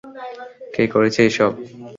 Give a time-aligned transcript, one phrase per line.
[0.73, 1.51] কে করেছে এসব?